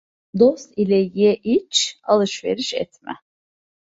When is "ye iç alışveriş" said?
1.01-2.73